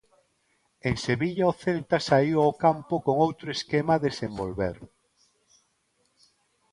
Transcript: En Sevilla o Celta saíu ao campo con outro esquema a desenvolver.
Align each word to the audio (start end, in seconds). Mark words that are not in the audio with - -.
En 0.87 0.95
Sevilla 1.05 1.51
o 1.51 1.57
Celta 1.63 1.97
saíu 2.09 2.37
ao 2.41 2.57
campo 2.65 2.95
con 3.05 3.15
outro 3.27 3.47
esquema 3.57 3.91
a 3.95 4.03
desenvolver. 4.07 4.77